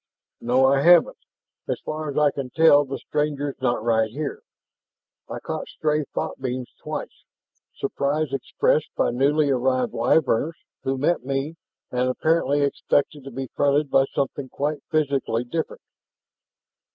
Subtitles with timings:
[0.39, 1.19] "No, I haven't.
[1.67, 4.41] As far as I can tell, the stranger's not right here.
[5.29, 7.23] I caught stray thought beams twice
[7.75, 11.53] surprise expressed by newly arrived Wyverns who met me
[11.91, 15.83] and apparently expected to be fronted by something quite physically different."